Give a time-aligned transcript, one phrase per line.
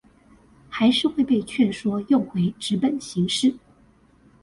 [0.67, 3.53] 還是會被勸說用回紙本形式